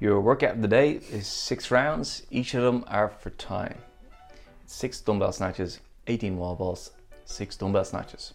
[0.00, 2.22] Your workout of the day is six rounds.
[2.30, 3.76] Each of them are for time.
[4.66, 6.92] Six dumbbell snatches, 18 wall balls,
[7.26, 8.32] six dumbbell snatches.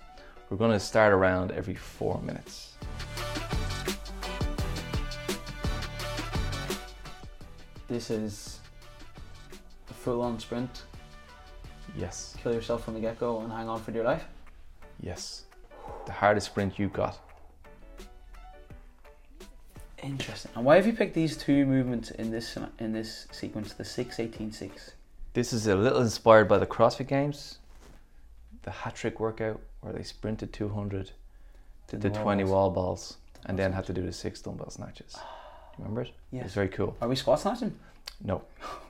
[0.49, 2.73] We're going to start around every four minutes.
[7.87, 8.59] This is
[9.89, 10.83] a full on sprint.
[11.97, 14.25] Yes, Kill yourself from the get go and hang on for dear life.
[14.99, 15.43] yes.
[16.05, 17.19] The hardest sprint you've got.
[20.05, 20.51] Interesting.
[20.55, 24.19] And why have you picked these two movements in this in this sequence, the 6,
[24.19, 24.91] 18, 6?
[25.33, 27.57] This is a little inspired by the CrossFit Games,
[28.63, 31.11] the hat trick workout where they sprinted 200,
[31.87, 32.51] did the the 20 walls.
[32.51, 35.13] wall balls, and then had to do the six dumbbell snatches.
[35.17, 35.35] Ah.
[35.77, 36.11] Remember it?
[36.31, 36.45] Yes.
[36.45, 36.95] It's very cool.
[37.01, 37.77] Are we squat snatching?
[38.23, 38.43] No.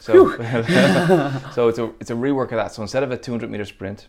[0.00, 0.36] So,
[1.52, 2.72] so it's a it's a rework of that.
[2.72, 4.08] So instead of a 200 meter sprint,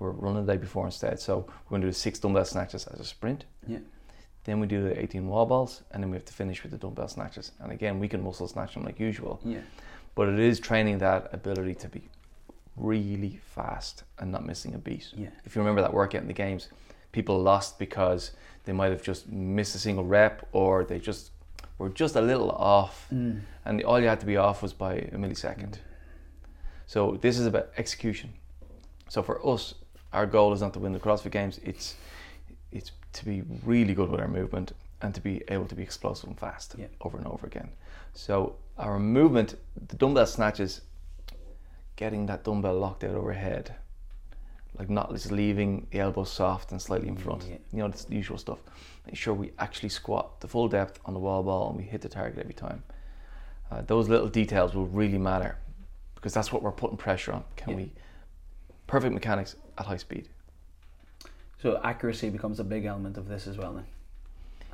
[0.00, 1.20] we're running the day before instead.
[1.20, 3.44] So we're going to do six dumbbell snatches as a sprint.
[3.68, 3.78] Yeah.
[4.44, 6.78] Then we do the 18 wall balls, and then we have to finish with the
[6.78, 7.52] dumbbell snatches.
[7.60, 9.60] And again, we can muscle snatch them like usual, Yeah.
[10.14, 12.08] but it is training that ability to be
[12.76, 15.12] really fast and not missing a beat.
[15.14, 15.28] Yeah.
[15.44, 16.68] If you remember that workout in the games,
[17.12, 18.30] people lost because
[18.64, 21.32] they might have just missed a single rep or they just
[21.78, 23.40] were just a little off Mm.
[23.64, 25.78] and all you had to be off was by a millisecond.
[26.86, 28.32] So this is about execution.
[29.08, 29.74] So for us,
[30.12, 31.58] our goal is not to win the CrossFit Games.
[31.62, 31.96] It's
[32.72, 36.28] it's to be really good with our movement and to be able to be explosive
[36.28, 36.86] and fast Yeah.
[37.00, 37.70] over and over again.
[38.12, 39.56] So our movement,
[39.88, 40.82] the dumbbell snatches,
[41.96, 43.74] getting that dumbbell locked out overhead,
[44.78, 47.44] like not just leaving the elbow soft and slightly in front.
[47.48, 47.56] Yeah.
[47.72, 48.58] You know, it's the usual stuff.
[49.06, 52.00] Make sure we actually squat the full depth on the wall ball and we hit
[52.02, 52.82] the target every time.
[53.70, 55.56] Uh, those little details will really matter
[56.14, 57.44] because that's what we're putting pressure on.
[57.56, 57.76] Can Yeah.
[57.76, 57.92] we
[58.86, 60.28] perfect mechanics at high speed?
[61.62, 63.86] So accuracy becomes a big element of this as well then.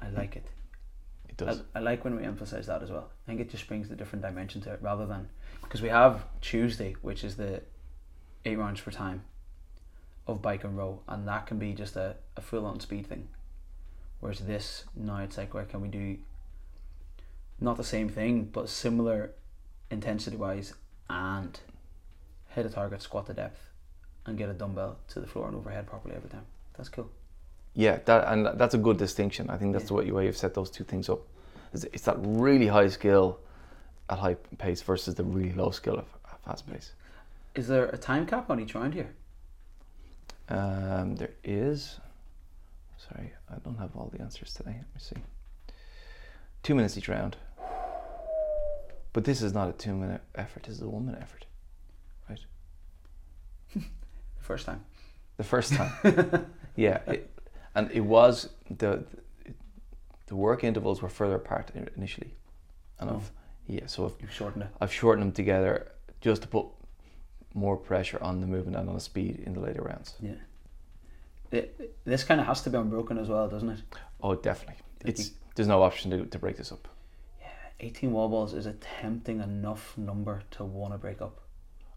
[0.00, 0.46] I like it.
[1.28, 1.62] It I, does.
[1.74, 3.10] I like when we emphasize that as well.
[3.26, 5.28] I think it just brings the different dimension to it rather than
[5.62, 7.62] because we have Tuesday, which is the
[8.44, 9.24] eight rounds for time
[10.28, 13.28] of bike and row, and that can be just a, a full on speed thing.
[14.20, 16.18] Whereas this now it's like where can we do
[17.60, 19.32] not the same thing but similar
[19.90, 20.74] intensity wise
[21.08, 21.58] and
[22.50, 23.70] hit a target, squat the depth,
[24.24, 26.46] and get a dumbbell to the floor and overhead properly every time.
[26.76, 27.10] That's cool.
[27.74, 29.50] Yeah, that and that's a good distinction.
[29.50, 29.88] I think that's Yeah.
[29.88, 31.20] the way way you've set those two things up.
[31.72, 33.38] It's, it's that really high skill
[34.08, 36.92] at high pace versus the really low skill at fast pace.
[37.54, 39.10] Is there a time cap on each round here?
[40.48, 41.98] Um, there is.
[42.98, 44.70] Sorry, I don't have all the answers today.
[44.76, 45.16] Let me see.
[46.62, 47.36] Two minutes each round.
[49.12, 51.46] But this is not a two minute effort, this is a one minute effort.
[52.28, 52.40] Right?
[53.74, 53.82] the
[54.40, 54.84] first time.
[55.36, 55.92] The first time.
[56.76, 56.98] yeah.
[57.06, 57.30] It,
[57.74, 59.04] and it was the
[60.26, 62.34] the work intervals were further apart initially.
[62.98, 63.16] And Oh.
[63.16, 63.30] I've
[63.68, 64.68] yeah, so I've, You've shortened it.
[64.80, 66.66] I've shortened them together just to put
[67.54, 70.14] more pressure on the movement and on the speed in the later rounds.
[70.20, 70.34] Yeah.
[71.50, 73.80] It, this kind of has to be unbroken as well, doesn't it?
[74.22, 74.76] Oh, definitely.
[75.04, 76.86] It's there's no option to, to break this up.
[77.40, 77.46] Yeah,
[77.80, 81.40] 18 wall balls is a tempting enough number to want to break up.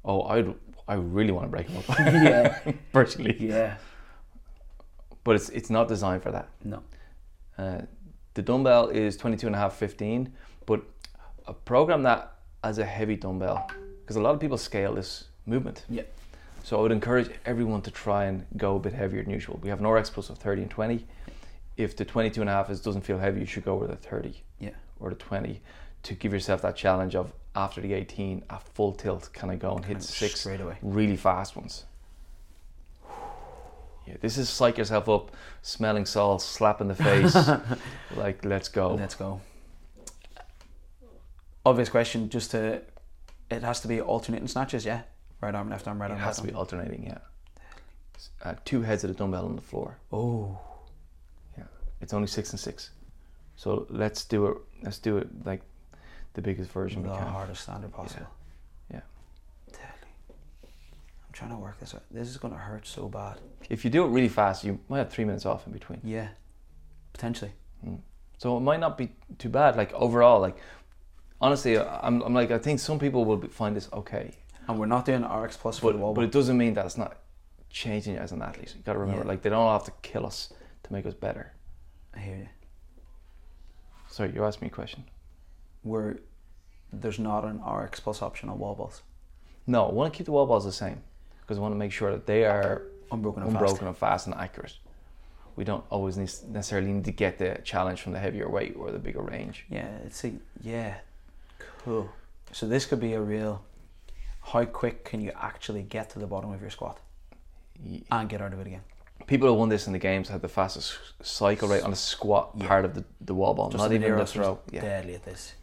[0.06, 0.54] Oh, I
[0.88, 1.90] I really want to break them up.
[2.00, 2.72] yeah.
[2.94, 3.36] Virtually.
[3.40, 3.78] Yeah.
[5.30, 6.48] But it's it's not designed for that.
[6.64, 6.82] No.
[7.56, 7.82] Uh,
[8.34, 10.34] the dumbbell is 22 and a half, 15,
[10.66, 10.82] but
[11.46, 13.70] a program that as a heavy dumbbell,
[14.02, 15.86] because a lot of people scale this movement.
[15.88, 16.02] Yeah.
[16.64, 19.60] So I would encourage everyone to try and go a bit heavier than usual.
[19.62, 21.06] We have an RX plus of 30 and 20.
[21.78, 23.98] If the 22 and a half is, doesn't feel heavy, you should go with the
[23.98, 24.72] 30 Yeah.
[25.00, 25.62] or the 20
[26.04, 29.76] to give yourself that challenge of after the 18 a full tilt, can I go
[29.76, 30.78] and hit Kind of six away.
[30.82, 31.86] really fast ones?
[34.10, 37.36] Yeah, this is psych yourself up, smelling salt, slap in the face,
[38.16, 38.96] like let's go.
[38.96, 39.40] Let's go.
[41.66, 42.82] Obvious question, just to,
[43.52, 45.02] it has to be alternating snatches, yeah?
[45.42, 47.20] Right arm, left arm, right it arm, It has to be alternating, yeah.
[48.44, 49.98] Uh, two heads of the dumbbell on the floor.
[50.12, 50.58] Oh.
[51.58, 51.66] Yeah,
[52.02, 52.90] it's only six and six.
[53.56, 54.58] So let's do it.
[54.82, 55.62] Let's do it like
[56.34, 57.28] the biggest version The we can.
[57.28, 58.28] hardest standard possible.
[58.92, 59.02] Yeah.
[59.72, 59.86] Deadly.
[61.28, 62.04] I'm trying to work this out.
[62.12, 63.40] This is going to hurt so bad.
[63.70, 66.02] If you do it really fast, you might have three minutes off in between.
[66.04, 66.28] Yeah.
[67.14, 67.54] Potentially.
[67.84, 67.96] Hmm.
[68.38, 69.78] So it might not be too bad.
[69.78, 70.58] Like overall, like
[71.40, 74.36] honestly, I'm, I'm like I think some people will be- find this okay,
[74.68, 76.16] And we're not doing RX plus for but the wall balls.
[76.18, 77.18] but it doesn't mean that it's not
[77.70, 78.74] changing you as an athlete.
[78.76, 79.28] You got to remember, Yeah.
[79.30, 80.52] like they don't have to kill us
[80.84, 81.54] to make us better.
[82.14, 82.48] I hear you.
[84.10, 85.06] Sorry, you asked me a question.
[85.84, 86.18] Where
[86.92, 89.04] there's not an RX plus option on wall balls.
[89.68, 91.02] No, I want to keep the wall balls the same
[91.50, 93.88] because I want to make sure that they are Unbroken and unbroken fast.
[93.88, 94.78] and fast and accurate.
[95.56, 98.92] We don't always need, necessarily need to get the challenge from the heavier weight or
[98.92, 99.66] the bigger range.
[99.68, 100.32] Yeah, it's a
[100.62, 100.98] yeah,
[101.84, 102.08] cool.
[102.52, 103.64] So this could be a real.
[104.42, 107.00] How quick can you actually get to the bottom of your squat
[107.84, 108.82] Y- and get out of it again?
[109.26, 112.52] People who won this in the games had the fastest cycle rate on the squat
[112.56, 112.68] Yeah.
[112.68, 114.60] part of the, the wall ball, not even the throw.
[114.72, 115.56] Yeah, deadly at this.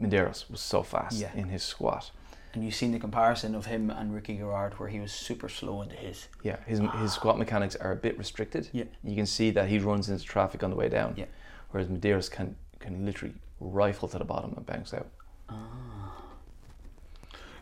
[0.00, 1.30] Medeiros was so fast Yeah.
[1.34, 2.10] in his squat.
[2.54, 5.82] And you've seen the comparison of him and Ricky Garard, where he was super slow
[5.82, 6.28] into his.
[6.42, 8.68] Yeah, his his squat mechanics are a bit restricted.
[8.72, 8.84] Yeah.
[9.04, 11.14] You can see that he runs into traffic on the way down.
[11.16, 11.26] Yeah.
[11.70, 15.08] Whereas Medeiros can can literally rifle to the bottom and bounce out.
[15.48, 16.22] Ah.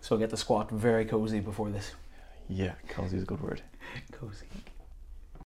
[0.01, 1.93] So get the squat very cozy before this.
[2.49, 3.61] Yeah, cozy is a good word.
[4.13, 4.47] Cozy.